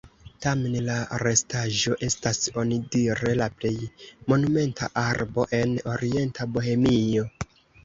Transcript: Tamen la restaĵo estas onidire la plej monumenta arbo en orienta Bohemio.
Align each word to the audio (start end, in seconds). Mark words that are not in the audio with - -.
Tamen 0.43 0.77
la 0.85 0.93
restaĵo 1.23 1.93
estas 2.07 2.39
onidire 2.63 3.35
la 3.43 3.49
plej 3.61 3.73
monumenta 4.35 4.91
arbo 5.05 5.47
en 5.61 5.77
orienta 5.95 6.51
Bohemio. 6.57 7.31